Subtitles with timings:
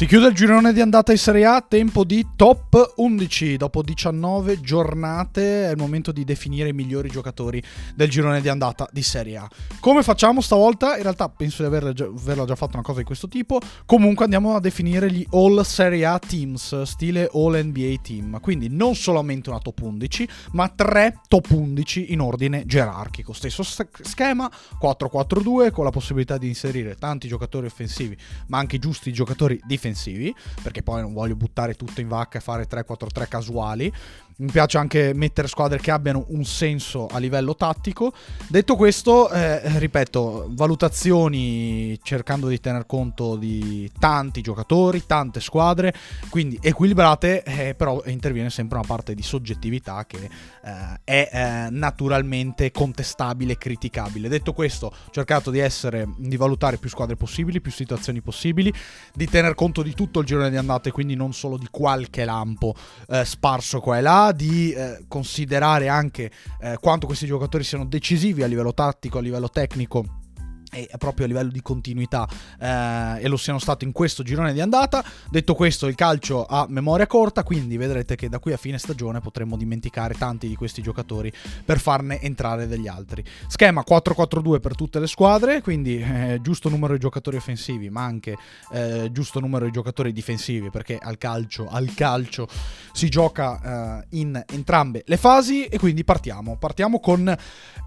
[0.00, 3.58] Si chiude il girone di andata in Serie A, tempo di top 11.
[3.58, 7.62] Dopo 19 giornate è il momento di definire i migliori giocatori
[7.94, 9.46] del girone di andata di Serie A.
[9.78, 10.96] Come facciamo stavolta?
[10.96, 13.60] In realtà penso di averla già, fatto una cosa di questo tipo.
[13.84, 18.40] Comunque andiamo a definire gli All Serie A Teams, stile All NBA Team.
[18.40, 23.34] Quindi non solamente una top 11, ma tre top 11 in ordine gerarchico.
[23.34, 24.50] Stesso schema,
[24.82, 30.34] 4-4-2, con la possibilità di inserire tanti giocatori offensivi, ma anche giusti giocatori difensivi difensivi,
[30.62, 33.92] perché poi non voglio buttare tutto in vacca e fare 3-4-3 casuali.
[34.40, 38.14] Mi piace anche mettere squadre che abbiano un senso a livello tattico.
[38.48, 45.92] Detto questo, eh, ripeto, valutazioni cercando di tener conto di tanti giocatori, tante squadre,
[46.30, 50.30] quindi equilibrate, eh, però interviene sempre una parte di soggettività che
[50.64, 54.30] eh, è eh, naturalmente contestabile criticabile.
[54.30, 58.72] Detto questo, ho cercato di essere, di valutare più squadre possibili, più situazioni possibili,
[59.12, 62.74] di tener conto di tutto il girone di andate, quindi non solo di qualche lampo
[63.06, 68.42] eh, sparso qua e là di eh, considerare anche eh, quanto questi giocatori siano decisivi
[68.42, 70.19] a livello tattico, a livello tecnico
[70.72, 74.60] e proprio a livello di continuità eh, e lo siano stato in questo girone di
[74.60, 75.04] andata.
[75.28, 79.20] Detto questo, il calcio ha memoria corta, quindi vedrete che da qui a fine stagione
[79.20, 81.32] potremmo dimenticare tanti di questi giocatori
[81.64, 83.24] per farne entrare degli altri.
[83.48, 88.36] Schema 4-4-2 per tutte le squadre, quindi eh, giusto numero di giocatori offensivi, ma anche
[88.72, 92.48] eh, giusto numero di giocatori difensivi, perché al calcio, al calcio
[92.92, 96.56] si gioca eh, in entrambe le fasi e quindi partiamo.
[96.56, 97.36] Partiamo con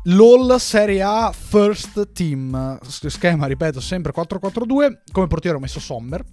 [0.03, 4.99] l'All Serie A First Team schema, ripeto, sempre 4-4-2.
[5.11, 6.23] Come portiere ho messo Sommer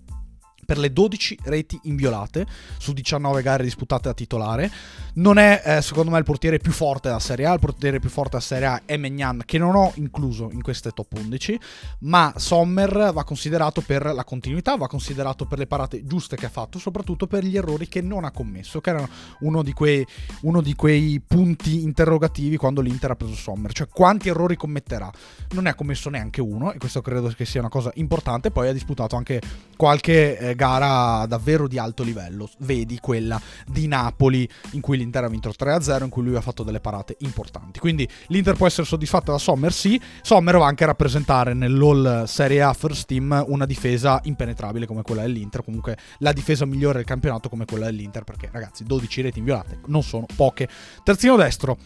[0.70, 2.46] per le 12 reti inviolate
[2.78, 4.70] su 19 gare disputate da titolare.
[5.14, 8.08] Non è eh, secondo me il portiere più forte della Serie A, il portiere più
[8.08, 11.58] forte della Serie A è Megnan che non ho incluso in queste top 11,
[12.02, 16.50] ma Sommer va considerato per la continuità, va considerato per le parate giuste che ha
[16.50, 19.08] fatto, soprattutto per gli errori che non ha commesso, che erano
[19.40, 20.06] uno di quei,
[20.42, 25.10] uno di quei punti interrogativi quando l'Inter ha preso Sommer, cioè quanti errori commetterà.
[25.50, 28.68] Non ne ha commesso neanche uno e questo credo che sia una cosa importante, poi
[28.68, 29.40] ha disputato anche
[29.76, 32.46] qualche eh, gara davvero di alto livello.
[32.58, 36.62] Vedi quella di Napoli in cui l'Inter ha vinto 3-0, in cui lui ha fatto
[36.62, 37.80] delle parate importanti.
[37.80, 39.98] Quindi l'Inter può essere soddisfatta da Sommer, sì.
[40.20, 45.22] Sommer va anche a rappresentare nell'All Serie A First Team una difesa impenetrabile come quella
[45.22, 49.80] dell'Inter, comunque la difesa migliore del campionato come quella dell'Inter, perché ragazzi 12 reti inviolate
[49.86, 50.68] non sono poche.
[51.02, 51.78] Terzino destro.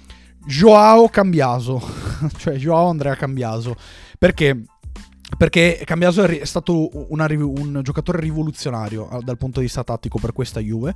[0.46, 1.80] Joao Cambiaso,
[2.36, 3.76] cioè Joao Andrea Cambiaso,
[4.18, 4.64] perché
[5.36, 10.60] perché Cambiaso è stato una, un giocatore rivoluzionario dal punto di vista tattico per questa
[10.60, 10.94] Juve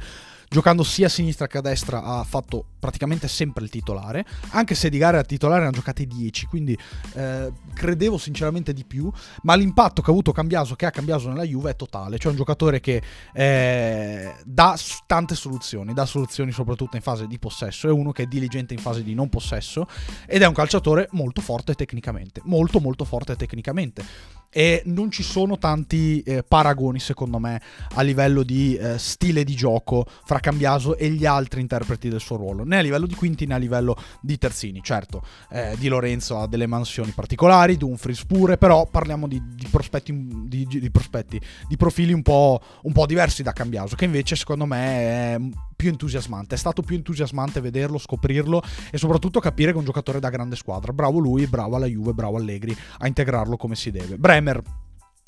[0.49, 4.89] giocando sia a sinistra che a destra ha fatto praticamente sempre il titolare, anche se
[4.89, 6.79] di gare a titolare ne ha giocate 10, quindi
[7.15, 9.11] eh, credevo sinceramente di più,
[9.43, 12.39] ma l'impatto che ha avuto Cambiaso, che ha Cambiaso nella Juve è totale, cioè un
[12.39, 18.13] giocatore che eh, dà tante soluzioni, dà soluzioni soprattutto in fase di possesso, è uno
[18.13, 19.87] che è diligente in fase di non possesso
[20.27, 24.05] ed è un calciatore molto forte tecnicamente, molto molto forte tecnicamente
[24.51, 27.61] e non ci sono tanti eh, paragoni secondo me
[27.95, 32.37] a livello di eh, stile di gioco fra Cambiaso e gli altri interpreti del suo
[32.37, 32.65] ruolo.
[32.65, 34.83] Né a livello di quinti né a livello di terzini.
[34.83, 40.13] Certo eh, Di Lorenzo ha delle mansioni particolari Dumfries pure però parliamo di, di prospetti
[40.47, 44.67] di, di, prospetti di profili un po', un po' diversi da Cambiaso che invece secondo
[44.67, 45.39] me è
[45.79, 46.57] più entusiasmante.
[46.57, 50.57] È stato più entusiasmante vederlo, scoprirlo e soprattutto capire che è un giocatore da grande
[50.57, 50.93] squadra.
[50.93, 54.19] Bravo lui, bravo alla Juve, bravo Allegri a integrarlo come si deve.
[54.19, 54.61] Bremer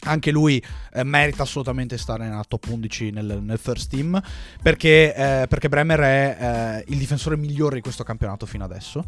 [0.06, 0.60] anche lui
[0.92, 4.20] eh, merita assolutamente stare nella top 11 nel, nel first team
[4.62, 9.04] perché, eh, perché Bremer è eh, il difensore migliore di questo campionato fino adesso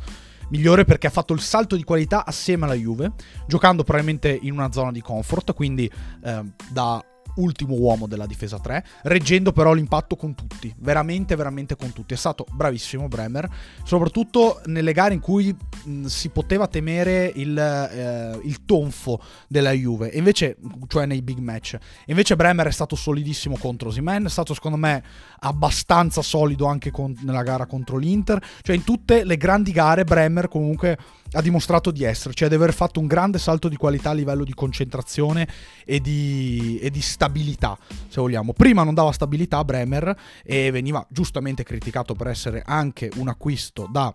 [0.51, 3.13] migliore perché ha fatto il salto di qualità assieme alla Juve
[3.47, 5.91] giocando probabilmente in una zona di comfort quindi
[6.25, 7.03] eh, da
[7.37, 12.15] ultimo uomo della difesa 3, reggendo però l'impatto con tutti, veramente, veramente con tutti.
[12.15, 13.49] È stato bravissimo Bremer,
[13.85, 15.55] soprattutto nelle gare in cui
[15.85, 20.57] mh, si poteva temere il, eh, il, tonfo della Juve, invece,
[20.89, 21.79] cioè nei big match.
[22.07, 25.03] Invece Bremer è stato solidissimo contro Simen, è stato secondo me
[25.41, 30.49] abbastanza solido anche con, nella gara contro l'Inter, cioè in tutte le grandi gare Bremer
[30.49, 30.99] comunque
[31.33, 34.45] ha dimostrato di esserci, cioè di aver fatto un grande salto di qualità a livello
[34.45, 35.49] di concentrazione
[35.85, 37.77] e di, e di stabilità,
[38.09, 38.53] se vogliamo.
[38.53, 43.89] Prima non dava stabilità a Bremer e veniva giustamente criticato per essere anche un acquisto
[43.91, 44.13] da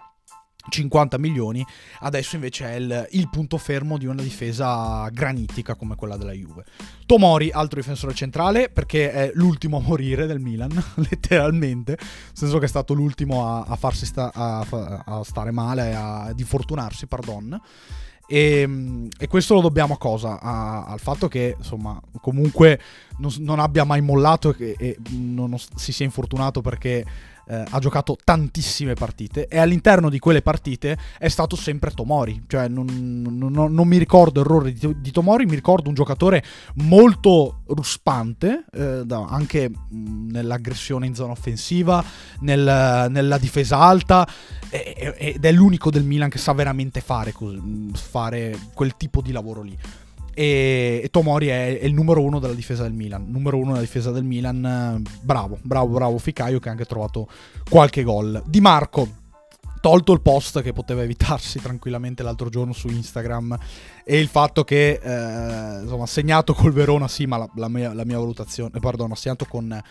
[0.70, 1.66] 50 milioni,
[2.00, 6.66] adesso invece è il, il, punto fermo di una difesa granitica come quella della Juve.
[7.06, 10.72] Tomori, altro difensore centrale, perché è l'ultimo a morire del Milan,
[11.10, 14.66] letteralmente, nel senso che è stato l'ultimo a, a farsi sta, a,
[15.06, 17.60] a stare male, a, di fortunarsi, pardon.
[18.30, 20.42] E, e, questo lo dobbiamo a cosa?
[20.42, 22.80] A, al fatto che, insomma, comunque
[23.20, 27.06] non, non abbia mai mollato e, e non si sia infortunato perché
[27.48, 32.44] eh, ha giocato tantissime partite e all'interno di quelle partite è stato sempre Tomori.
[32.48, 36.44] Cioè, non, non, non mi ricordo errori di, di, Tomori, mi ricordo un giocatore
[36.76, 42.04] molto ruspante, eh, da, anche nell'aggressione in zona offensiva,
[42.42, 44.28] nel, nella difesa alta,
[44.70, 47.34] e, ed è l'unico del Milan che sa veramente fare,
[47.94, 49.78] fare quel tipo di lavoro lì.
[50.38, 53.26] E, e Tomori è, è, il numero uno della difesa del Milan.
[53.28, 55.02] Numero uno della difesa del Milan.
[55.22, 57.28] Bravo, bravo, bravo Ficaio che ha anche trovato
[57.68, 58.44] qualche gol.
[58.46, 59.10] Di Marco,
[59.82, 63.58] tolto il post che poteva evitarsi tranquillamente l'altro giorno su Instagram
[64.04, 68.06] e il fatto che eh, insomma segnato col Verona sì ma la, la, mia, la
[68.06, 69.82] mia, valutazione perdono ha segnato con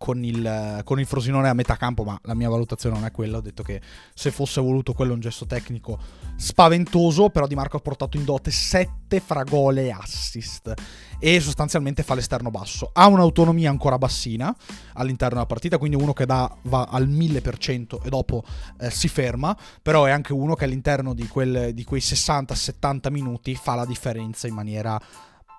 [0.00, 3.36] con il, con il Frosinone a metà campo, ma la mia valutazione non è quella.
[3.36, 3.82] Ho detto che
[4.14, 5.98] se fosse voluto quello un gesto tecnico
[6.36, 10.72] spaventoso, però Di Marco ha portato in dote 7 fragole e assist
[11.18, 12.88] e sostanzialmente fa l'esterno basso.
[12.94, 14.56] Ha un'autonomia ancora bassina
[14.94, 18.42] all'interno della partita, quindi uno che da, va al 1000% e dopo
[18.80, 23.54] eh, si ferma, però è anche uno che all'interno di, quel, di quei 60-70 minuti
[23.54, 24.98] fa la differenza in maniera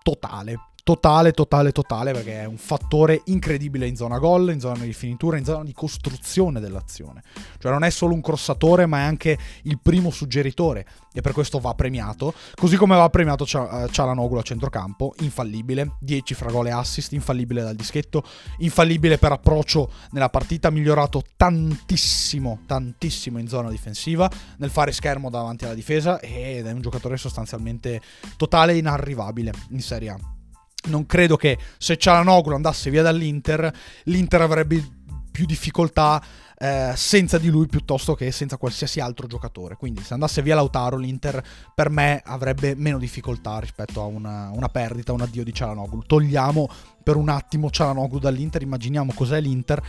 [0.02, 4.94] totale totale, totale, totale, perché è un fattore incredibile in zona gol, in zona di
[4.94, 7.22] finitura, in zona di costruzione dell'azione.
[7.60, 11.60] Cioè non è solo un crossatore, ma è anche il primo suggeritore e per questo
[11.60, 17.12] va premiato, così come va premiato Cialanoglu a centrocampo, infallibile, 10 fra gol e assist,
[17.12, 18.24] infallibile dal dischetto,
[18.60, 25.66] infallibile per approccio nella partita, migliorato tantissimo, tantissimo in zona difensiva, nel fare schermo davanti
[25.66, 28.02] alla difesa ed è un giocatore sostanzialmente
[28.38, 30.41] totale e inarrivabile in Serie A
[30.86, 33.72] non credo che se Cialanoglu andasse via dall'Inter,
[34.06, 34.84] l'Inter avrebbe
[35.32, 36.22] più difficoltà
[36.64, 39.76] eh, senza di lui piuttosto che senza qualsiasi altro giocatore.
[39.76, 41.44] Quindi se andasse via Lautaro, l'Inter
[41.74, 46.04] per me avrebbe meno difficoltà rispetto a una, una perdita, un addio di Cialanoglu.
[46.06, 46.70] Togliamo
[47.04, 49.82] per un attimo Cialanoglu dall'Inter, immaginiamo cos'è l'Inter.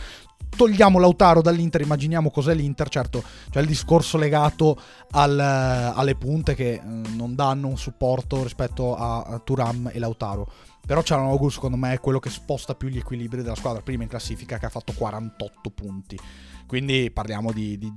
[0.55, 2.89] Togliamo Lautaro dall'Inter, immaginiamo cos'è l'Inter.
[2.89, 4.75] Certo, c'è il discorso legato
[5.11, 10.51] al, alle punte che eh, non danno un supporto rispetto a, a Turam e Lautaro
[10.85, 14.09] però Cialanoglu secondo me è quello che sposta più gli equilibri della squadra, prima in
[14.09, 16.19] classifica che ha fatto 48 punti.
[16.67, 17.91] Quindi parliamo di, di,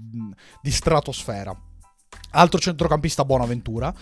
[0.61, 1.55] di stratosfera.
[2.31, 3.95] Altro centrocampista Buonaventura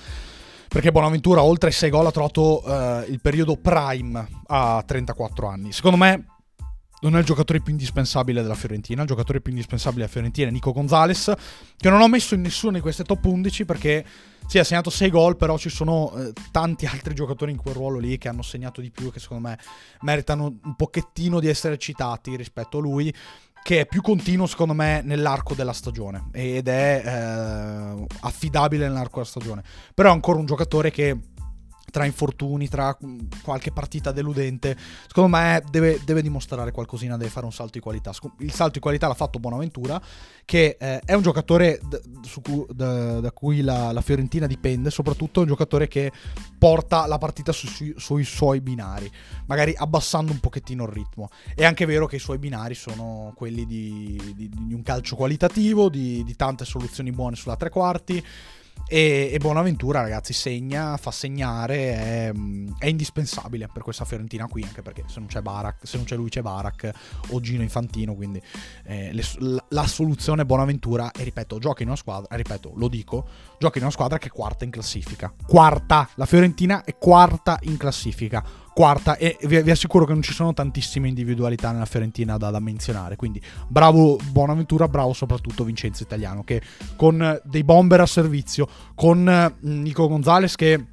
[0.74, 5.70] perché Bonaventura oltre ai 6 gol ha trovato uh, il periodo prime a 34 anni.
[5.70, 6.26] Secondo me
[7.08, 10.50] non è il giocatore più indispensabile della Fiorentina, il giocatore più indispensabile della Fiorentina è
[10.50, 11.32] Nico Gonzalez,
[11.76, 14.04] che non ho messo in nessuno di queste top 11 perché
[14.46, 17.98] sì, ha segnato 6 gol, però ci sono eh, tanti altri giocatori in quel ruolo
[17.98, 19.58] lì che hanno segnato di più e che secondo me
[20.00, 23.14] meritano un pochettino di essere citati rispetto a lui
[23.62, 29.24] che è più continuo secondo me nell'arco della stagione ed è eh, affidabile nell'arco della
[29.24, 29.62] stagione.
[29.94, 31.18] Però è ancora un giocatore che
[31.90, 32.96] tra infortuni, tra
[33.42, 34.76] qualche partita deludente,
[35.06, 38.12] secondo me deve, deve, dimostrare qualcosina, deve fare un salto di qualità.
[38.38, 40.00] Il salto di qualità l'ha fatto Bonaventura,
[40.44, 42.00] che eh, è un giocatore d-
[42.42, 46.10] cui, d- da cui la, la, Fiorentina dipende, soprattutto è un giocatore che
[46.58, 49.10] porta la partita su, su, sui suoi binari,
[49.46, 51.28] magari abbassando un pochettino il ritmo.
[51.54, 55.88] È anche vero che i suoi binari sono quelli di, di, di un calcio qualitativo,
[55.88, 58.24] di, di tante soluzioni buone sulla tre quarti
[58.86, 62.32] e, e, Bonaventura, ragazzi, segna, fa segnare, è,
[62.78, 66.16] è, indispensabile per questa Fiorentina qui, anche perché se non c'è Barak, se non c'è
[66.16, 66.90] lui c'è Barak
[67.30, 68.40] o Gino Infantino, quindi
[68.84, 73.26] eh, le, la, la, soluzione Bonaventura, e ripeto, gioca in una squadra, ripeto, lo dico,
[73.58, 75.32] gioca in una squadra che è quarta in classifica.
[75.46, 80.32] Quarta, la Fiorentina è quarta in classifica quarta e vi, vi, assicuro che non ci
[80.32, 86.42] sono tantissime individualità nella Fiorentina da, da, menzionare, quindi bravo Buonaventura, bravo soprattutto Vincenzo Italiano
[86.42, 86.60] che
[86.96, 90.84] con dei bomber a servizio, con mm, Nico Gonzalez che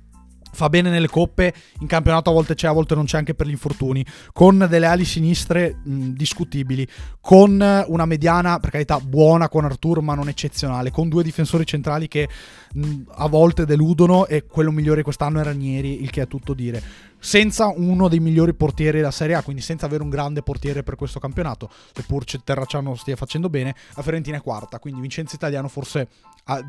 [0.52, 3.48] fa bene nelle coppe, in campionato a volte c'è, a volte non c'è anche per
[3.48, 6.88] gli infortuni, con delle ali sinistre mh, discutibili,
[7.20, 12.08] con una mediana, per carità, buona con Artur, ma non eccezionale, con due difensori centrali
[12.08, 12.28] che
[12.74, 17.10] mh, a volte deludono e quello migliore quest'anno è Ranieri, il che è tutto dire.
[17.24, 20.96] Senza uno dei migliori portieri della Serie A, quindi senza avere un grande portiere per
[20.96, 26.08] questo campionato, seppur Terracciano stia facendo bene, la Fiorentina è quarta, quindi Vincenzo Italiano forse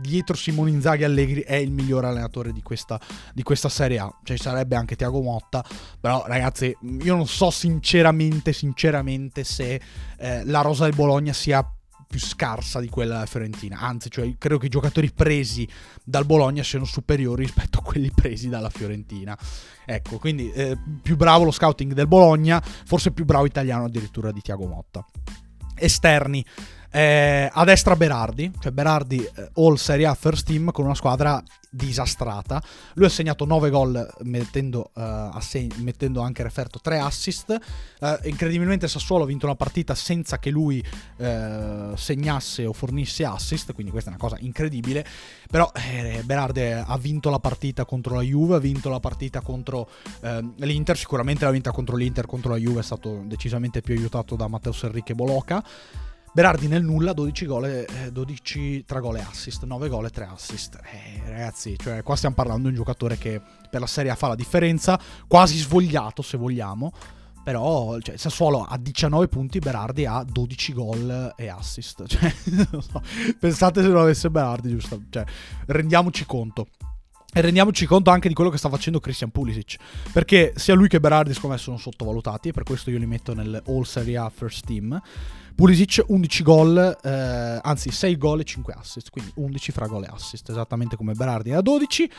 [0.02, 3.00] dietro Simone Inzaghi Allegri è il migliore allenatore di questa,
[3.32, 5.64] di questa Serie A, cioè sarebbe anche Tiago Motta,
[6.00, 9.80] però ragazzi io non so sinceramente, sinceramente se
[10.18, 11.66] eh, la rosa del Bologna sia
[12.12, 13.78] più scarsa di quella della Fiorentina.
[13.80, 15.66] Anzi, cioè, credo che i giocatori presi
[16.04, 19.36] dal Bologna siano superiori rispetto a quelli presi dalla Fiorentina.
[19.86, 24.42] Ecco, quindi eh, più bravo lo scouting del Bologna, forse più bravo italiano addirittura di
[24.42, 25.04] Tiago Motta.
[25.74, 26.44] Esterni.
[26.94, 31.42] Eh, a destra Berardi, cioè Berardi eh, All Serie A First Team con una squadra
[31.70, 32.62] disastrata.
[32.94, 35.00] Lui ha segnato 9 gol mettendo, uh,
[35.32, 37.58] asseg- mettendo anche referto 3 assist.
[37.98, 40.84] Uh, incredibilmente Sassuolo ha vinto una partita senza che lui
[41.16, 45.02] uh, segnasse o fornisse assist, quindi questa è una cosa incredibile.
[45.50, 49.88] Però eh, Berardi ha vinto la partita contro la Juve, ha vinto la partita contro
[50.56, 54.46] l'Inter, sicuramente l'ha vinta contro l'Inter, contro la Juve è stato decisamente più aiutato da
[54.46, 55.62] Matteo Serriche Boloca.
[56.34, 60.28] Berardi nel nulla, 12 gol, eh, 12 tra gol e assist, 9 gol e 3
[60.32, 60.80] assist.
[60.82, 64.28] Eh, ragazzi, cioè, qua stiamo parlando di un giocatore che per la Serie A fa
[64.28, 64.98] la differenza,
[65.28, 66.90] quasi svogliato se vogliamo.
[67.44, 72.04] Però cioè, Sassuolo ha 19 punti, Berardi ha 12 gol e assist.
[72.08, 72.32] Cioè,
[72.80, 73.02] so.
[73.38, 75.02] Pensate se non avesse Berardi, giusto?
[75.10, 75.24] Cioè,
[75.66, 76.68] rendiamoci conto.
[77.34, 79.76] E rendiamoci conto anche di quello che sta facendo Christian Pulisic.
[80.12, 82.48] Perché sia lui che Berardi, secondo me, sono sottovalutati.
[82.48, 85.02] E per questo io li metto nel All Serie A First Team.
[85.54, 90.08] Pulisic 11 gol, eh, anzi 6 gol e 5 assist, quindi 11 fra gol e
[90.10, 92.10] assist, esattamente come Berardi a 12.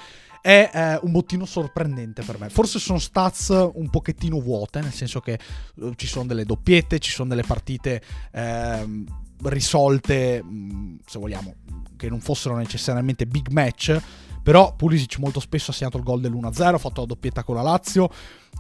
[0.42, 2.50] È eh, un bottino sorprendente per me.
[2.50, 5.40] Forse sono stats un pochettino vuote, nel senso che
[5.76, 9.06] uh, ci sono delle doppiette, ci sono delle partite eh,
[9.44, 11.56] risolte, mm, se vogliamo,
[11.96, 14.02] che non fossero necessariamente big match.
[14.44, 17.62] Però Pulisic molto spesso ha segnato il gol dell'1-0, ha fatto la doppietta con la
[17.62, 18.10] Lazio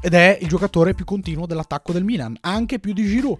[0.02, 3.38] ed è il giocatore più continuo dell'attacco del Milan, anche più di Giroud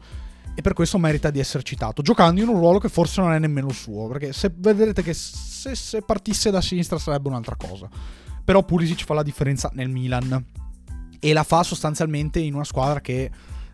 [0.56, 3.40] e per questo merita di essere citato, giocando in un ruolo che forse non è
[3.40, 7.90] nemmeno suo, perché se vedrete che se, se partisse da sinistra sarebbe un'altra cosa.
[8.44, 10.46] Però Pulisic fa la differenza nel Milan
[11.20, 13.32] e la fa sostanzialmente in una squadra che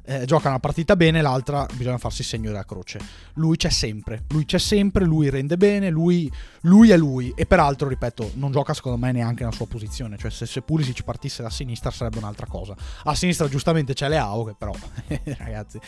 [0.09, 2.99] eh, gioca una partita bene, l'altra bisogna farsi il segno della croce.
[3.33, 7.31] Lui c'è sempre, lui c'è sempre, lui rende bene, lui, lui è lui.
[7.35, 10.17] E peraltro, ripeto, non gioca secondo me neanche nella sua posizione.
[10.17, 12.75] Cioè, se, se Pulisic partisse da sinistra sarebbe un'altra cosa.
[13.03, 14.73] A sinistra giustamente c'è Leao, che però,
[15.37, 15.79] ragazzi,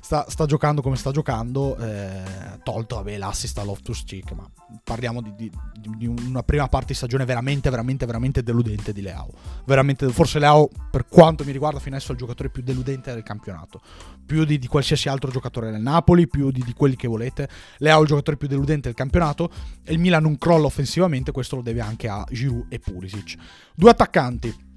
[0.00, 1.76] sta, sta, giocando come sta giocando.
[1.76, 4.50] Eh, tolto, vabbè, l'assist a Loftus Cheek, ma
[4.82, 5.50] parliamo di, di,
[5.96, 9.30] di, una prima parte di stagione veramente, veramente, veramente deludente di Leao.
[9.64, 13.22] Veramente, forse Leao, per quanto mi riguarda, fino adesso è il giocatore più deludente del
[13.22, 13.80] campionato campionato.
[14.24, 17.48] Più di, di qualsiasi altro giocatore del Napoli, più di, di, quelli che volete.
[17.78, 19.50] Lei ha il giocatore più deludente del campionato.
[19.84, 23.36] E il Milan non crolla offensivamente, questo lo deve anche a Giroud e Pulisic.
[23.74, 24.68] Due attaccanti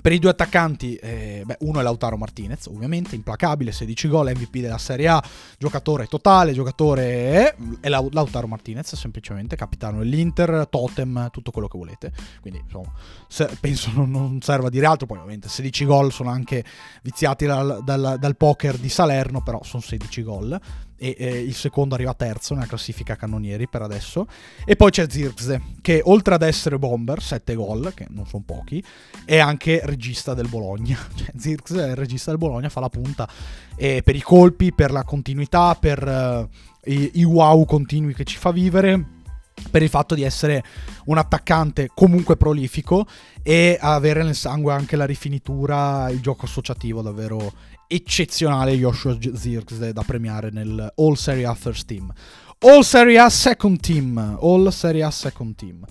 [0.00, 4.58] per i due attaccanti, eh, beh, uno è Lautaro Martinez, ovviamente, implacabile, 16 gol, MVP
[4.58, 5.22] della Serie A,
[5.58, 12.12] giocatore totale, giocatore è Lautaro Martinez, semplicemente, capitano dell'Inter, totem, tutto quello che volete.
[12.40, 12.92] Quindi, insomma,
[13.60, 16.64] penso non, non, serva a dire altro, poi ovviamente 16 gol sono anche
[17.02, 20.60] viziati dal, dal, dal poker di Salerno, però sono 16 gol
[21.02, 24.26] e eh, il secondo arriva terzo nella classifica cannonieri per adesso.
[24.66, 28.84] E poi c'è Zirkze, che oltre ad essere bomber, 7 gol, che non sono pochi,
[29.24, 30.98] è anche regista del Bologna.
[31.20, 33.28] Cioè, Zirkze è il regista del Bologna, fa la punta
[33.76, 38.36] e per i colpi, per la continuità, per uh, i, i wow continui che ci
[38.36, 39.18] fa vivere
[39.70, 40.62] per il fatto di essere
[41.06, 43.06] un attaccante comunque prolifico
[43.42, 47.52] e avere nel sangue anche la rifinitura, il gioco associativo davvero
[47.92, 52.12] eccezionale Joshua Zirkzee da premiare nel All Serie A First Team.
[52.60, 54.38] All Serie A Second Team.
[54.40, 55.84] All Serie A Second Team.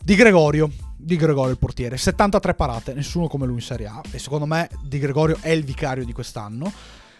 [0.00, 0.70] Di Gregorio.
[0.96, 1.96] Di Gregorio il portiere.
[1.96, 4.00] 73 parate, nessuno come lui in Serie A.
[4.12, 6.72] E secondo me Di Gregorio è il vicario di quest'anno.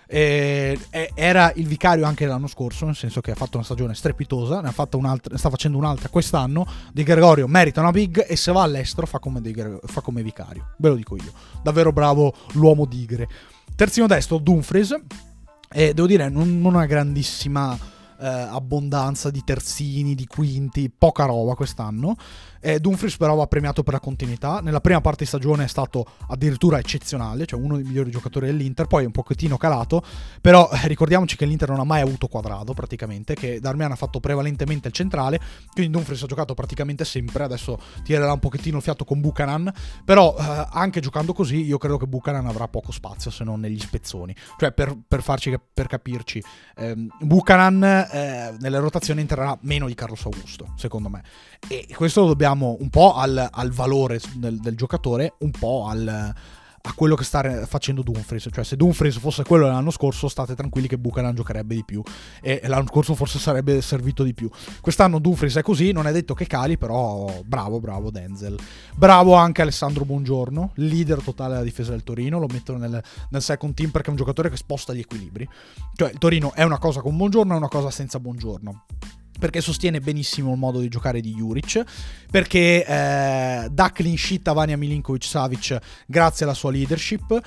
[0.07, 0.79] E,
[1.15, 4.73] era il vicario anche l'anno scorso, nel senso che ha fatto una stagione strepitosa, ne,
[4.73, 6.67] ne sta facendo un'altra quest'anno.
[6.93, 9.41] Di Gregorio merita una big e se va all'estero fa come,
[9.87, 10.75] fa come vicario.
[10.79, 11.33] Ve lo dico io.
[11.63, 13.29] Davvero bravo l'uomo digre.
[13.81, 14.95] Terzino destro, Dumfries.
[15.73, 21.55] E devo dire, non, non una grandissima eh, abbondanza di terzini, di quinti, poca roba
[21.55, 22.15] quest'anno.
[22.61, 24.61] Eh, Dumfries però va premiato per la continuità.
[24.61, 28.87] Nella prima parte di stagione è stato addirittura eccezionale, cioè uno dei migliori giocatori dell'Inter,
[28.87, 30.02] poi è un pochettino calato,
[30.40, 34.21] però eh, ricordiamoci che l'Inter non ha mai avuto quadrado praticamente, che Darmian ha fatto
[34.21, 35.40] prevalentemente il centrale,
[35.73, 39.73] quindi Dumfries ha giocato praticamente sempre, adesso tirerà un pochettino il fiato con Buchanan,
[40.05, 43.79] però eh, anche giocando così io credo che Buchanan avrà poco spazio se non negli
[43.79, 46.43] spezzoni, cioè per, per, farci, per capirci,
[46.76, 51.23] ehm, Buchanan eh, nelle rotazioni entrerà meno di Carlos Augusto, secondo me,
[51.67, 55.87] e questo lo dobbiamo pensiamo un po' al, al valore del, del, giocatore, un po'
[55.87, 58.49] al, a quello che sta facendo Dumfries.
[58.50, 62.02] Cioè, se Dumfries fosse quello dell'anno scorso, state tranquilli che Buchanan giocherebbe di più.
[62.40, 64.50] E l'anno scorso forse sarebbe servito di più.
[64.80, 68.59] Quest'anno Dumfries è così, non è detto che cali, però bravo, bravo Denzel.
[68.97, 72.38] Bravo anche Alessandro Buongiorno, leader totale della difesa del Torino.
[72.38, 75.49] Lo mettono nel, nel second team perché è un giocatore che sposta gli equilibri.
[75.95, 78.85] Cioè, il Torino è una cosa con Buongiorno, è una cosa senza Buongiorno
[79.41, 81.83] perché sostiene benissimo il modo di giocare di Juric,
[82.31, 87.43] perché eh, dà clean sheet a Vania Milinkovic Savic grazie alla sua leadership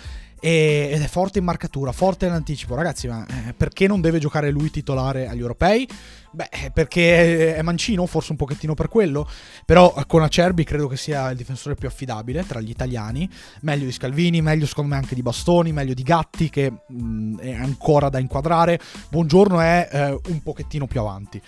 [0.46, 2.76] ed è forte in marcatura, forte in anticipo.
[2.76, 5.88] Ragazzi, ma eh, perché non deve giocare lui titolare agli europei?
[6.32, 9.26] Beh, eh, perché è mancino, forse un pochettino per quello,
[9.66, 13.30] però con Acerbi credo che sia il difensore più affidabile tra gli italiani,
[13.62, 17.54] meglio di Scalvini, meglio secondo me anche di Bastoni, meglio di Gatti che mh, è
[17.54, 18.82] ancora da inquadrare.
[19.10, 21.42] Buongiorno è eh, un pochettino più avanti.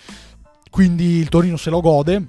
[0.76, 2.26] Quindi il Torino se lo gode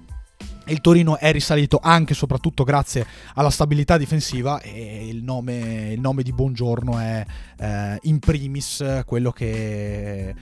[0.68, 6.00] il Torino è risalito anche e soprattutto grazie alla stabilità difensiva e il nome, il
[6.00, 7.26] nome di Buongiorno è
[7.60, 10.34] eh, in primis quello che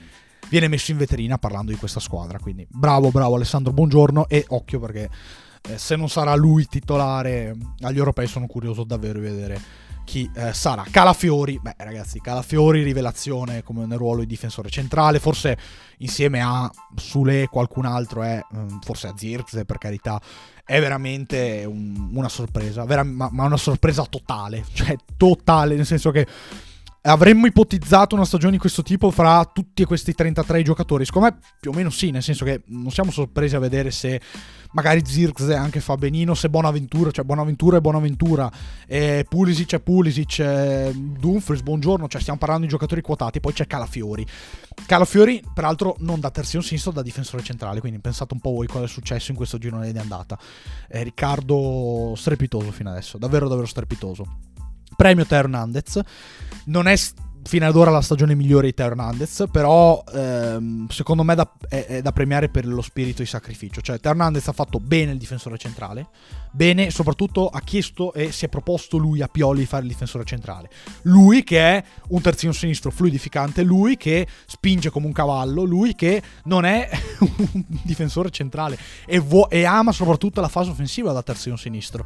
[0.48, 2.38] viene messo in vetrina parlando di questa squadra.
[2.38, 5.10] Quindi bravo, bravo Alessandro Buongiorno e occhio perché
[5.68, 9.60] eh, se non sarà lui titolare agli europei sono curioso davvero di vedere
[10.06, 10.86] chi eh, sarà.
[10.88, 15.58] Calafiori, beh ragazzi, Calafiori rivelazione come nel ruolo di difensore centrale, forse
[15.98, 20.18] insieme a Sule qualcun altro è, mm, forse a Zirkze per carità,
[20.64, 26.10] è veramente un, una sorpresa, vera, ma, ma una sorpresa totale, cioè totale, nel senso
[26.12, 26.26] che
[27.02, 31.04] avremmo ipotizzato una stagione di questo tipo fra tutti questi 33 giocatori?
[31.04, 34.20] Secondo me più o meno sì, nel senso che non siamo sorpresi a vedere se
[34.76, 38.52] magari Zirkze anche fa benino, se Bonaventura, cioè Bonaventura è Bonaventura,
[38.86, 43.66] eh, Pulisic è Pulisic, eh, Dumfries, buongiorno, cioè stiamo parlando di giocatori quotati, poi c'è
[43.66, 44.26] Calafiori.
[44.84, 48.84] Calafiori, peraltro, non da terzino sinistro, da difensore centrale, quindi pensate un po' voi cosa
[48.84, 50.38] è successo in questo girone di andata.
[50.88, 54.26] Eh, Riccardo strepitoso fino adesso, davvero davvero strepitoso.
[54.94, 56.00] Premio Teo Hernandez.
[56.66, 56.96] Non è
[57.46, 61.86] fino ad ora la stagione migliore di Teo Hernandez, però ehm, secondo me da, è,
[61.86, 63.80] è, da premiare per lo spirito di sacrificio.
[63.80, 66.08] Cioè, Teo Hernandez ha fatto bene il difensore centrale,
[66.50, 70.24] bene, soprattutto ha chiesto e si è proposto lui a Pioli di fare il difensore
[70.24, 70.68] centrale.
[71.02, 76.20] Lui che è un terzino sinistro fluidificante, lui che spinge come un cavallo, lui che
[76.44, 76.88] non è
[77.20, 78.76] un difensore centrale
[79.06, 82.04] e, vo- e ama soprattutto la fase offensiva da terzino sinistro.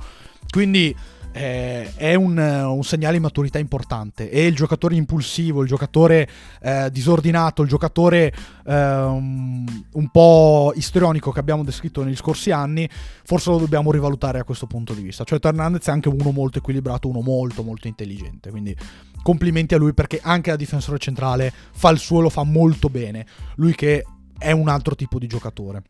[0.50, 0.94] Quindi
[1.32, 6.28] eh, è un, un, segnale di maturità importante e il giocatore impulsivo, il giocatore
[6.60, 8.32] eh, disordinato, il giocatore
[8.66, 12.88] eh, un po' istrionico che abbiamo descritto negli scorsi anni,
[13.25, 15.25] forse lo dobbiamo rivalutare a questo punto di vista.
[15.25, 18.76] Cioè Hernandez è anche uno molto equilibrato, uno molto molto intelligente, quindi
[19.22, 23.26] complimenti a lui perché anche da difensore centrale fa il suo, lo fa molto bene,
[23.56, 24.04] lui che
[24.36, 25.82] è un altro tipo di giocatore.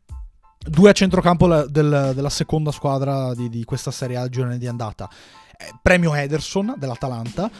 [0.62, 5.08] Due a centrocampo del, della seconda squadra di, di questa Serie A girone di andata.
[5.56, 7.50] Eh, premio Ederson dell'Atalanta,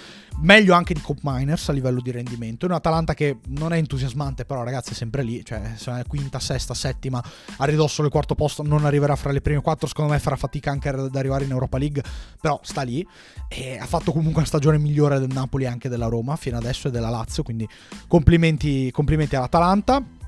[0.43, 2.67] meglio anche di Cop Miners a livello di rendimento.
[2.67, 6.39] È un'Atalanta che non è entusiasmante, però ragazzi è sempre lì, cioè se è quinta,
[6.41, 7.25] sesta, settima,
[7.57, 10.71] a ridosso del quarto posto non arriverà fra le prime quattro, secondo me farà fatica
[10.71, 12.03] anche ad arrivare in Europa League,
[12.39, 13.07] però sta lì
[13.49, 16.89] e ha fatto comunque una stagione migliore del Napoli e anche della Roma fino adesso
[16.89, 17.67] e della Lazio, quindi
[18.07, 20.19] complimenti, complimenti all'Atalanta.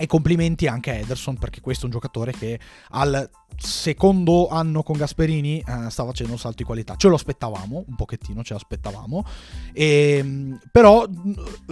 [0.00, 2.58] E complimenti anche a Ederson perché questo è un giocatore che
[2.92, 6.94] al secondo anno con Gasperini eh, sta facendo un salto di qualità.
[6.96, 9.24] Ce lo aspettavamo, un pochettino ce l'aspettavamo.
[9.72, 11.06] E, ehm, però,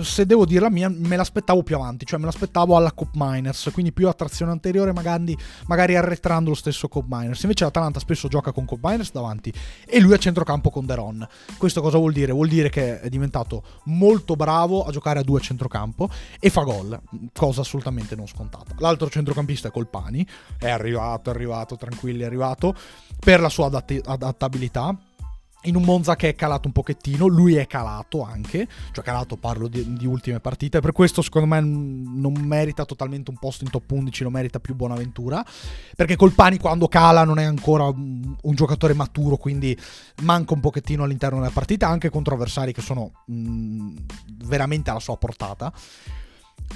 [0.00, 3.70] se devo dire la mia, me l'aspettavo più avanti, cioè me l'aspettavo alla Cop Miners,
[3.72, 5.36] quindi più a trazione anteriore, magari,
[5.66, 7.42] magari arretrando lo stesso Cop Miners.
[7.42, 9.52] Invece l'Atalanta spesso gioca con Cop Miners davanti
[9.86, 11.26] e lui a centrocampo con Deron.
[11.56, 12.32] Questo cosa vuol dire?
[12.32, 16.62] Vuol dire che è diventato molto bravo a giocare a due a centrocampo e fa
[16.62, 17.00] gol,
[17.32, 18.74] cosa assolutamente non scontata.
[18.78, 20.26] L'altro centrocampista è Colpani,
[20.58, 22.74] è arrivato, è arrivato tranquilli, è arrivato
[23.18, 24.96] per la sua adatt- adattabilità.
[25.62, 29.66] In un Monza che è calato un pochettino, lui è calato anche, cioè calato parlo
[29.66, 33.90] di, di ultime partite, per questo secondo me non merita totalmente un posto in top
[33.90, 35.44] 11, lo merita più Buonaventura,
[35.96, 39.76] perché Colpani quando cala non è ancora un, un giocatore maturo, quindi
[40.22, 43.94] manca un pochettino all'interno della partita, anche contro avversari che sono mh,
[44.44, 45.72] veramente alla sua portata.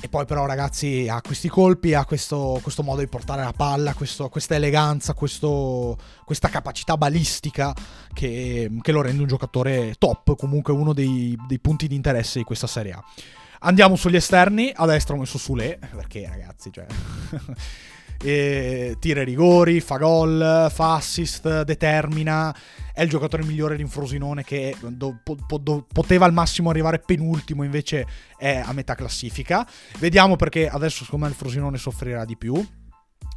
[0.00, 3.94] E poi però ragazzi ha questi colpi, ha questo, questo modo di portare la palla,
[3.94, 7.74] questo, questa eleganza, questo, questa capacità balistica
[8.12, 12.44] che, che, lo rende un giocatore top, comunque uno dei, dei punti di interesse di
[12.44, 13.04] questa Serie A.
[13.60, 16.86] Andiamo sugli esterni, a destra ho messo Sule, perché ragazzi, cioè...
[18.22, 22.54] tira i rigori, fa gol, fa assist, determina.
[22.94, 26.98] È il giocatore migliore di un Frosinone che do, po, do, poteva al massimo arrivare
[26.98, 28.06] penultimo, invece
[28.36, 29.66] è a metà classifica.
[29.98, 32.64] Vediamo perché adesso secondo me il Frosinone soffrirà di più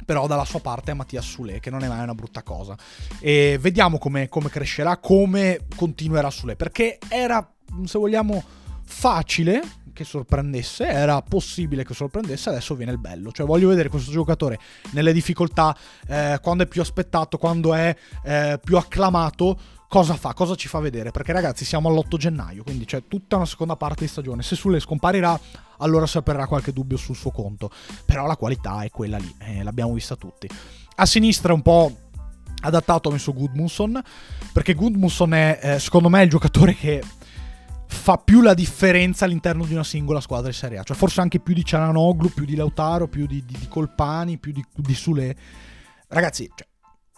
[0.04, 2.76] però dalla sua parte è Mattia Sule, che non è mai una brutta cosa.
[3.18, 7.52] E vediamo come, come crescerà, come continuerà Sule, perché era,
[7.84, 8.42] se vogliamo,
[8.84, 9.62] facile
[9.96, 13.32] che sorprendesse, era possibile che sorprendesse, adesso viene il bello.
[13.32, 14.58] Cioè voglio vedere questo giocatore
[14.90, 15.74] nelle difficoltà,
[16.06, 20.80] eh, quando è più aspettato, quando è eh, più acclamato, cosa fa, cosa ci fa
[20.80, 21.10] vedere.
[21.12, 24.42] Perché ragazzi siamo all'8 gennaio, quindi c'è tutta una seconda parte di stagione.
[24.42, 25.40] Se Sulle scomparirà,
[25.78, 27.70] allora si aprirà qualche dubbio sul suo conto.
[28.04, 30.46] Però la qualità è quella lì, eh, l'abbiamo vista tutti.
[30.96, 31.96] A sinistra un po'
[32.60, 34.02] adattato ho messo Goodmusson,
[34.52, 37.02] perché Goodmusson è, eh, secondo me, il giocatore che
[37.86, 40.82] fa più la differenza all'interno di una singola squadra di Serie A.
[40.82, 44.52] Cioè, forse anche più di Ciananoglu, più di Lautaro, più di, di, di Colpani, più
[44.52, 45.36] di, di Sule.
[46.08, 46.66] Ragazzi, cioè,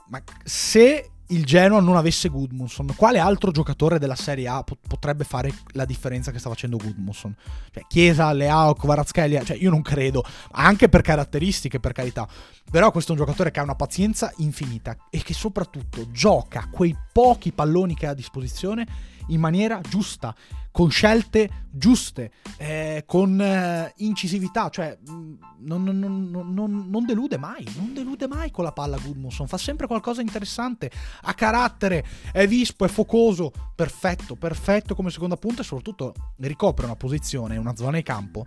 [0.08, 5.52] ma se il Genoa non avesse Gudmundsson, quale altro giocatore della Serie A potrebbe fare
[5.72, 7.34] la differenza che sta facendo Gudmundsson?
[7.72, 12.26] Cioè, Chiesa, Leao, Kvaratskhelia, cioè io non credo, anche per caratteristiche, per carità.
[12.70, 16.96] Però questo è un giocatore che ha una pazienza infinita e che soprattutto gioca quei
[17.12, 18.86] pochi palloni che ha a disposizione
[19.28, 20.34] in maniera giusta,
[20.70, 27.66] con scelte giuste, eh, con eh, incisività, cioè mm, non, non, non, non, delude mai,
[27.76, 30.90] non delude mai con la palla Gudmundsson, fa sempre qualcosa di interessante,
[31.22, 36.96] ha carattere, è vispo, è focoso, perfetto, perfetto come seconda punta e soprattutto ricopre una
[36.96, 38.44] posizione, una zona di campo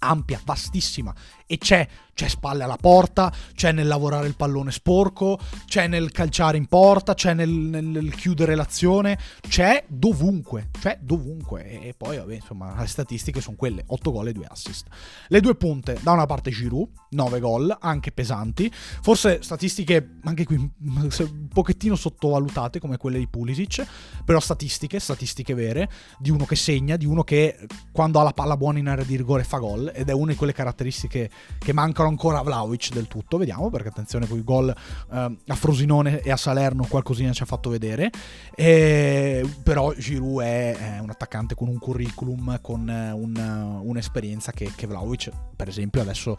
[0.00, 1.14] ampia, vastissima
[1.50, 6.58] e c'è, c'è spalle alla porta, c'è nel lavorare il pallone sporco, c'è nel calciare
[6.58, 12.74] in porta, c'è nel, nel chiudere l'azione, c'è dovunque, c'è dovunque e, poi vabbè insomma
[12.78, 14.88] le statistiche sono quelle, 8 gol e 2 assist.
[15.28, 20.56] Le due punte, da una parte Giroud, 9 gol, anche pesanti, forse statistiche anche qui
[20.56, 23.86] un pochettino sottovalutate come quelle di Pulisic,
[24.22, 28.58] però statistiche, statistiche vere, di uno che segna, di uno che quando ha la palla
[28.58, 32.08] buona in area di rigore fa gol ed è una di quelle caratteristiche che mancano
[32.08, 36.30] ancora a Vlaovic del tutto, vediamo perché attenzione con i gol eh, a Frosinone e
[36.30, 38.10] a Salerno qualcosina ci ha fatto vedere,
[38.54, 44.72] e, però Giroud è, è, un attaccante con un curriculum, con eh, un, un'esperienza che,
[44.74, 46.36] che Vlaovic per esempio adesso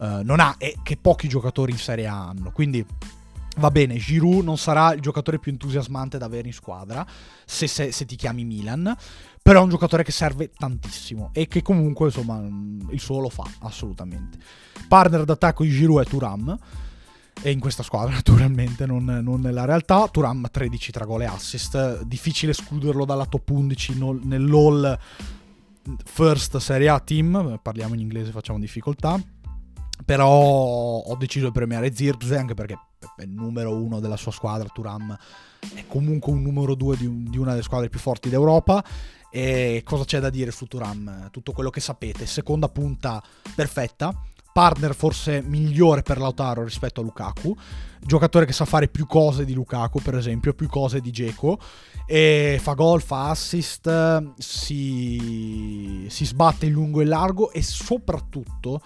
[0.00, 2.84] eh, non ha e che pochi giocatori in Serie A hanno, quindi
[3.58, 7.06] Va bene, Giroud non sarà il giocatore più entusiasmante da avere in squadra
[7.44, 8.96] se, se, se, ti chiami Milan,
[9.42, 12.40] però è un giocatore che serve tantissimo e che comunque insomma
[12.90, 14.38] il suo lo fa assolutamente.
[14.86, 16.58] Partner d'attacco di Giroud è Turam
[17.42, 20.06] e in questa squadra naturalmente, non, non, nella realtà.
[20.08, 24.96] Turam 13 tra gol e assist, difficile escluderlo dalla top 11 no, nell'all
[26.04, 29.20] first Serie A team, parliamo in inglese facciamo difficoltà,
[30.04, 32.78] però ho deciso di premiare Zirkze anche perché
[33.16, 35.18] è il numero uno della sua squadra, Turam
[35.74, 38.84] è comunque un numero due di, di una delle squadre più forti d'Europa.
[39.30, 41.30] E cosa c'è da dire su Turam?
[41.30, 42.26] Tutto quello che sapete.
[42.26, 43.22] Seconda punta
[43.54, 44.14] perfetta.
[44.52, 47.56] Partner forse migliore per Lautaro rispetto a Lukaku.
[47.98, 51.58] Giocatore che sa fare più cose di Lukaku, per esempio, più cose di Geco.
[51.58, 58.82] Fa gol, fa assist, si, si sbatte in lungo e largo e soprattutto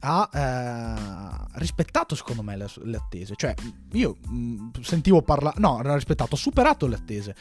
[0.00, 3.34] ha eh, rispettato secondo me le, le, attese.
[3.36, 3.54] Cioè,
[3.92, 5.58] io mh, mm, sentivo parlare...
[5.58, 7.34] No, ha rispettato, ha superato le attese.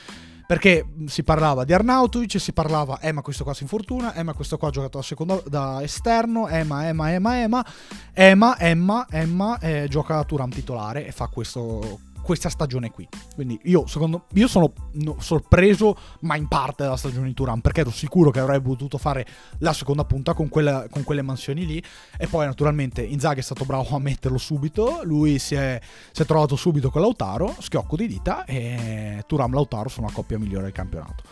[0.47, 4.33] Perché si parlava di Arnautovic, si parlava, eh ma questo qua si infortuna, eh ma
[4.33, 7.65] questo qua ha giocato da, secondo, da esterno, Emma, Emma, Emma, Emma,
[8.13, 13.07] Emma, Emma, Emma eh, gioca a Turam titolare e fa questo, questa stagione qui.
[13.35, 17.81] Quindi io, secondo, io sono no, sorpreso, ma in parte dalla stagione di Turan, perché
[17.81, 19.25] ero sicuro che avrebbe potuto fare
[19.59, 21.83] la seconda punta con, quella, con quelle mansioni lì.
[22.17, 25.01] E poi, naturalmente, Inzaghi è stato bravo a metterlo subito.
[25.03, 25.79] Lui si è,
[26.11, 30.37] si è trovato subito con Lautaro, schiocco di dita, e Turam Lautaro sono la coppia
[30.37, 31.23] migliore del campionato.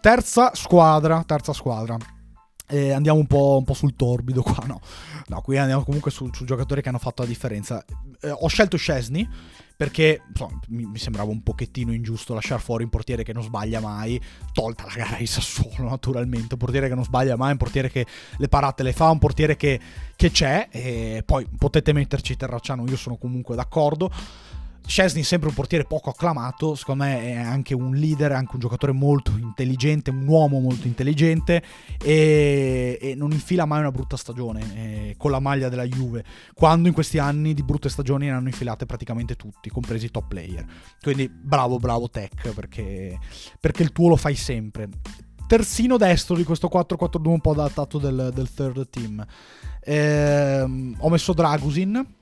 [0.00, 1.96] Terza squadra, terza squadra.
[2.70, 4.80] E andiamo un po', un po', sul torbido qua, no?
[5.28, 7.82] No, qui andiamo comunque su, su giocatori che hanno fatto la differenza.
[8.20, 9.26] Eh, ho scelto Scesni
[9.78, 14.20] perché insomma, mi, sembrava un pochettino ingiusto lasciare fuori un portiere che non sbaglia mai,
[14.52, 18.04] tolta la gara di Sassuolo naturalmente, un portiere che non sbaglia mai, un portiere che
[18.38, 19.78] le parate le fa, un portiere che,
[20.16, 24.10] che c'è, e poi potete metterci Terracciano, io sono comunque d'accordo.
[24.88, 28.90] È sempre un portiere poco acclamato, secondo me è anche un leader, anche un giocatore
[28.90, 31.62] molto intelligente, un uomo molto intelligente
[32.02, 36.88] e, e non infila mai una brutta stagione eh, con la maglia della Juve, quando
[36.88, 40.66] in questi anni di brutte stagioni ne hanno infilate praticamente tutti, compresi i top player.
[41.00, 43.16] Quindi bravo, bravo Tech, perché,
[43.60, 44.88] perché il tuo lo fai sempre.
[45.46, 49.24] Terzino destro di questo 4-4-2 un po' adattato del, del third team.
[49.80, 50.60] Eh,
[50.98, 52.16] ho messo Dragusin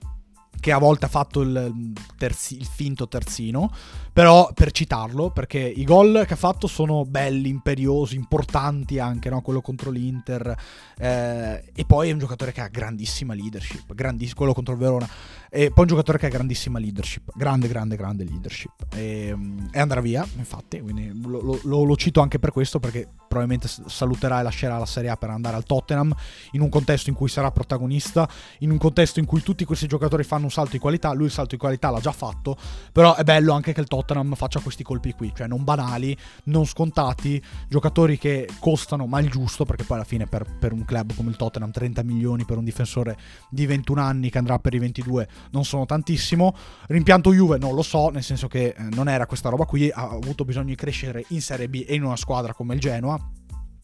[0.60, 3.70] che a volte ha fatto il, terzi, il, finto terzino,
[4.12, 9.42] però per citarlo, perché i gol che ha fatto sono belli, imperiosi, importanti anche, no?
[9.42, 10.54] quello contro l'Inter,
[10.98, 15.08] eh, e poi è un giocatore che ha grandissima leadership, grandiss- quello contro il Verona,
[15.50, 19.36] e poi un giocatore che ha grandissima leadership, grande, grande, grande leadership, e,
[19.70, 24.40] e andrà via, infatti, quindi lo, lo, lo, cito anche per questo, perché probabilmente saluterà
[24.40, 26.14] e lascerà la Serie A per andare al Tottenham,
[26.52, 28.28] in un contesto in cui sarà protagonista,
[28.60, 31.30] in un contesto in cui tutti questi giocatori fanno un salto di qualità, lui il
[31.30, 32.56] salto di qualità l'ha già fatto,
[32.92, 36.64] però è bello anche che il Tottenham faccia questi colpi qui, cioè non banali, non
[36.64, 41.14] scontati, giocatori che costano ma il giusto, perché poi alla fine per, per un club
[41.14, 43.16] come il Tottenham 30 milioni per un difensore
[43.50, 46.54] di 21 anni che andrà per i 22 non sono tantissimo.
[46.86, 50.08] Rimpianto Juve non lo so, nel senso che eh, non era questa roba qui, ha
[50.08, 53.18] avuto bisogno di crescere in Serie B e in una squadra come il Genoa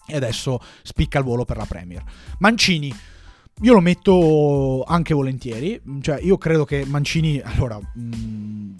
[0.06, 2.02] e adesso spicca il volo per la Premier.
[2.38, 2.94] Mancini.
[3.62, 8.70] Io lo metto anche volentieri, cioè io credo che Mancini, allora, mh, mm,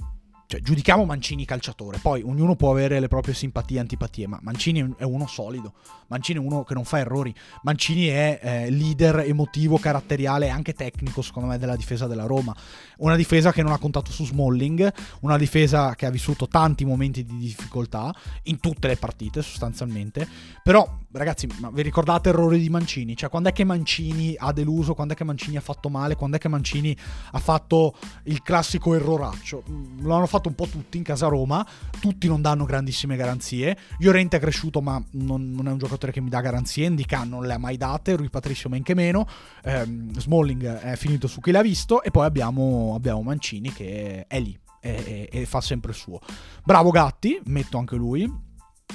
[0.53, 4.87] cioè, giudichiamo Mancini calciatore, poi ognuno può avere le proprie simpatie e antipatie, ma Mancini
[4.99, 5.73] è uno solido,
[6.09, 10.75] Mancini è uno che non fa errori, Mancini è eh, leader emotivo, caratteriale e anche
[10.75, 12.55] tecnico, secondo me, della difesa della Roma.
[12.99, 17.25] Una difesa che non ha contato su Smalling, una difesa che ha vissuto tanti momenti
[17.25, 20.29] di difficoltà in tutte le partite sostanzialmente,
[20.63, 23.17] però ragazzi, ma vi ricordate errori di Mancini?
[23.17, 26.37] Cioè, quando è che Mancini ha deluso, quando è che Mancini ha fatto male, quando
[26.37, 26.97] è che Mancini
[27.33, 29.63] ha fatto il classico erroraccio?
[30.01, 31.65] Lo hanno fatto fatto un po' tutti in casa Roma,
[32.01, 33.77] tutti non danno grandissime garanzie.
[33.99, 36.87] Llorente è cresciuto, ma non, non, è un giocatore che mi dà garanzie.
[36.87, 39.27] Indica non le ha mai date, Rui Patricio men che meno.
[39.63, 39.85] Eh,
[40.17, 42.03] Smalling è finito su chi l'ha visto.
[42.03, 46.21] E poi abbiamo, abbiamo Mancini che è lì e, e, e fa sempre il suo.
[46.65, 48.31] Bravo Gatti, metto anche lui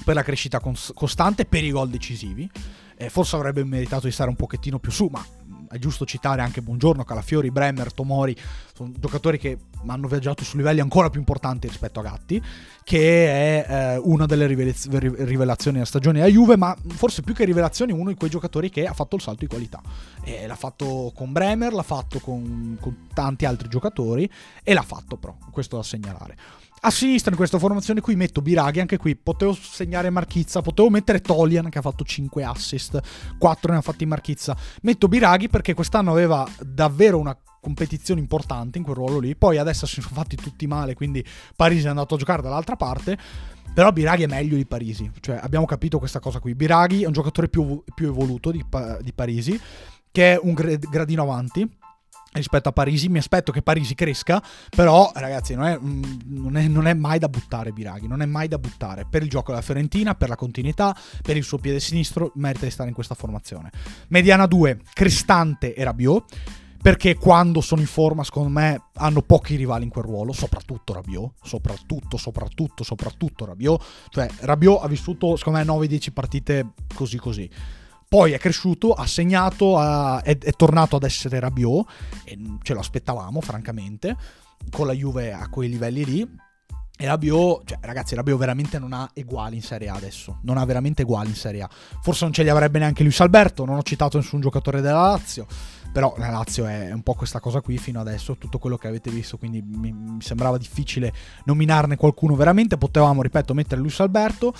[0.03, 2.49] per la crescita costante, per i gol decisivi.
[2.99, 5.23] Eh, forse avrebbe meritato di stare un pochettino più su, ma
[5.69, 8.35] è giusto citare anche Buongiorno, Calafiori, Bremer, Tomori,
[8.73, 12.41] sono giocatori che hanno viaggiato su livelli ancora più importanti rispetto a Gatti,
[12.83, 17.45] che è eh, una delle rivelaz- rivelazioni della stagione a Juve, ma forse più che
[17.45, 19.81] rivelazioni uno di quei giocatori che ha fatto il salto di qualità.
[20.23, 24.29] E l'ha fatto con Bremer, l'ha fatto con, con tanti altri giocatori
[24.63, 26.37] e l'ha fatto però, questo da segnalare.
[26.79, 31.21] A sinistra in questa formazione qui metto Biraghi, anche qui potevo segnare Marchizza, potevo mettere
[31.21, 33.01] Tolian che ha fatto 5 assist,
[33.39, 34.55] 4 ne ha fatti Marchizza.
[34.83, 39.87] Metto Biraghi perché quest'anno aveva davvero una competizione importante in quel ruolo lì, poi adesso
[39.87, 43.17] si sono fatti tutti male, quindi Parisi è andato a giocare dall'altra parte.
[43.73, 46.55] Però Biraghi è meglio di Parisi, cioè abbiamo capito questa cosa qui.
[46.55, 48.63] Biraghi è un giocatore più, più evoluto di,
[49.01, 49.59] di Parisi,
[50.11, 51.76] che è un gradino avanti
[52.37, 53.09] rispetto a Parisi.
[53.09, 54.41] Mi aspetto che Parisi cresca,
[54.75, 58.25] però ragazzi non è, mm, non, è, non è, mai da buttare Biraghi, non è
[58.25, 59.05] mai da buttare.
[59.09, 62.71] Per il gioco della Fiorentina, per la continuità, per il suo piede sinistro, merita di
[62.71, 63.71] stare in questa formazione.
[64.09, 66.25] Mediana 2, Cristante e Rabiot.
[66.79, 71.33] Perché quando sono in forma, secondo me, hanno pochi rivali in quel ruolo, soprattutto Rabiot,
[71.41, 73.83] soprattutto, soprattutto, soprattutto Rabiot.
[74.09, 77.49] Cioè, Rabiot ha vissuto, secondo me, 9-10 partite così così.
[78.09, 81.85] Poi è cresciuto, ha segnato, ha, è, è, tornato ad essere Rabiot,
[82.23, 84.15] e ce lo aspettavamo francamente,
[84.71, 86.37] con la Juve a quei livelli lì.
[86.99, 90.63] E Rabiot, cioè ragazzi, Rabiot veramente non ha uguali in Serie A adesso, non ha
[90.63, 91.69] veramente uguali in Serie A.
[92.01, 95.45] Forse non ce li avrebbe neanche Luis Alberto, non ho citato nessun giocatore della Lazio,
[95.91, 99.11] però la Lazio è un po' questa cosa qui fino adesso, tutto quello che avete
[99.11, 104.53] visto, quindi mi, sembrava difficile nominarne qualcuno veramente, potevamo, ripeto, mettere Luis Alberto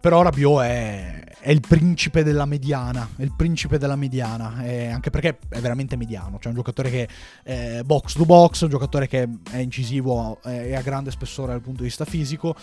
[0.00, 4.54] però Rabiot è, è, il principe della mediana, è il principe della mediana,
[4.92, 7.08] anche perché è veramente mediano, cioè un giocatore che
[7.42, 11.82] è box to box, un giocatore che è incisivo e ha grande spessore dal punto
[11.82, 12.54] di vista fisico,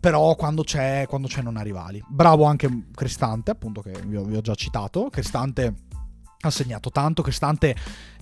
[0.00, 2.02] però quando c'è, quando c'è non ha rivali.
[2.08, 5.74] Bravo anche Cristante, appunto, che vi ho, vi ho già citato, Cristante
[6.40, 7.74] ha segnato tanto, Cristante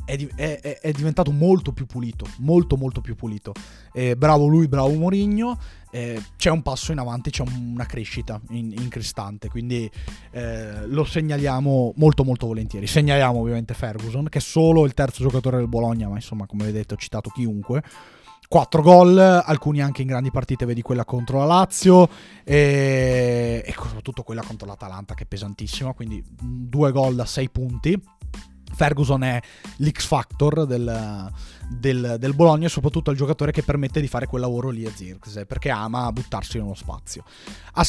[0.04, 3.52] è, è, è, diventato molto più pulito, molto molto più pulito.
[3.92, 5.58] Eh, bravo lui, bravo Mourinho,
[5.90, 9.90] eh, c'è un passo in avanti, c'è una crescita in, in Cristante, quindi
[10.32, 12.86] eh, lo segnaliamo molto molto volentieri.
[12.86, 16.94] Segnaliamo ovviamente Ferguson, che è solo il terzo giocatore del Bologna, ma insomma come vedete
[16.94, 17.82] ho citato chiunque.
[18.46, 22.08] 4 gol, alcuni anche in grandi partite, vedi quella contro la Lazio
[22.44, 28.00] e, e soprattutto quella contro l'Atalanta che è pesantissima, quindi 2 gol da 6 punti
[28.74, 29.40] Ferguson è
[29.76, 31.30] l'X Factor del,
[31.68, 34.90] del, del, Bologna e soprattutto il giocatore che permette di fare quel lavoro lì a
[34.94, 37.24] Zirkse perché ama buttarsi nello spazio.
[37.72, 37.87] A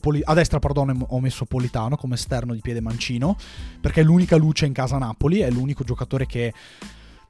[0.00, 3.36] Poli- a destra pardon, ho messo Politano come esterno di piede mancino
[3.80, 6.52] perché è l'unica luce in casa Napoli, è l'unico giocatore che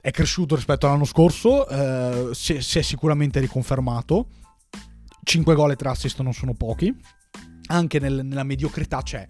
[0.01, 4.29] è cresciuto rispetto all'anno scorso, eh, si, si, è sicuramente riconfermato.
[5.25, 6.95] 5 gol e 3 assist non sono pochi,
[7.67, 9.27] anche nel, nella mediocrità c'è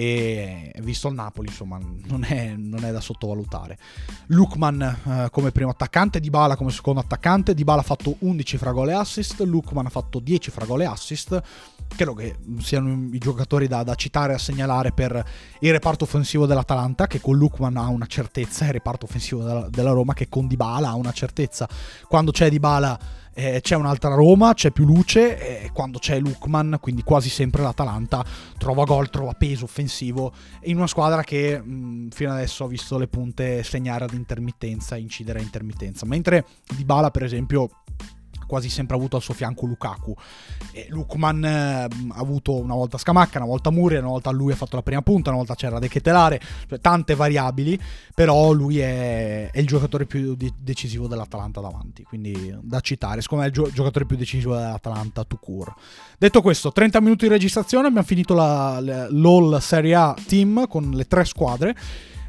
[0.00, 3.76] e visto il Napoli insomma non è, non è da sottovalutare.
[4.26, 7.52] Lukman eh, come primo attaccante Dybala come secondo attaccante.
[7.52, 9.40] Dybala ha fatto 11 fra gol e assist.
[9.40, 11.42] Lukman ha fatto 10 fra gol e assist.
[11.96, 15.24] Credo che siano i giocatori da, da citare e a segnalare per
[15.58, 19.90] il reparto offensivo dell'Atalanta che con Lukman ha una certezza il reparto offensivo della, della
[19.90, 21.68] Roma che con Dybala ha una certezza.
[22.06, 27.04] Quando c'è Dybala eh, c'è un'altra Roma, c'è più luce e quando c'è Lukman, quindi
[27.04, 28.24] quasi sempre l'Atalanta,
[28.58, 33.06] trova gol, trova peso offensivo in una squadra che mh, fino adesso ha visto le
[33.06, 37.70] punte segnare ad intermittenza, incidere a intermittenza, mentre Dybala per esempio
[38.48, 40.14] quasi sempre avuto al suo fianco Lukaku.
[40.72, 44.56] E Lukman eh, ha avuto una volta Scamacca, una volta Muriel, una volta lui ha
[44.56, 47.78] fatto la prima punta, una volta c'era De Ketelare, cioè tante variabili,
[48.14, 53.44] però lui è, è il giocatore più di- decisivo dell'Atalanta davanti, quindi da citare, secondo
[53.44, 55.36] me è il gio- giocatore più decisivo dell'Atalanta to.
[56.18, 61.06] Detto questo, 30 minuti di registrazione, abbiamo finito la, l'All Serie A Team con le
[61.06, 61.76] tre squadre.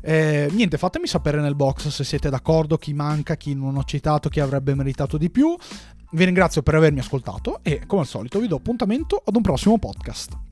[0.02, 4.30] Eh, niente, fatemi sapere nel box se siete d'accordo, chi manca, chi non ho citato,
[4.30, 5.56] chi avrebbe meritato di più.
[6.12, 9.78] Vi ringrazio per avermi ascoltato e come al solito vi do appuntamento ad un prossimo
[9.78, 10.49] podcast.